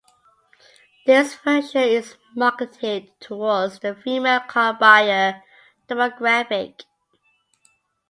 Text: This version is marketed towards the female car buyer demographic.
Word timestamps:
This 1.05 1.35
version 1.35 1.83
is 1.83 2.15
marketed 2.35 3.11
towards 3.19 3.77
the 3.81 3.93
female 3.93 4.39
car 4.39 4.73
buyer 4.73 5.43
demographic. 5.87 6.85